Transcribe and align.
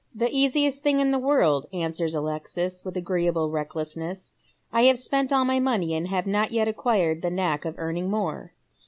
"The 0.25 0.35
easiest 0.35 0.81
thing 0.81 0.99
in 0.99 1.11
the 1.11 1.19
world," 1.19 1.67
answers 1.71 2.15
Alexis, 2.15 2.83
with 2.83 2.97
agreeable 2.97 3.51
recldessness." 3.51 4.33
I 4.73 4.85
have 4.85 4.97
spent 4.97 5.31
all 5.31 5.45
my 5.45 5.59
money, 5.59 5.93
and 5.93 6.07
have 6.07 6.25
not 6.25 6.51
yet 6.51 6.67
acquired 6.67 7.21
the 7.21 7.29
knack 7.29 7.65
of 7.65 7.75
earning 7.77 8.09
more." 8.09 8.51